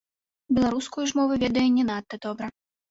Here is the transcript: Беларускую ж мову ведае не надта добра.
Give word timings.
Беларускую 0.59 1.05
ж 1.11 1.21
мову 1.21 1.33
ведае 1.47 1.67
не 1.77 1.83
надта 1.93 2.15
добра. 2.27 2.47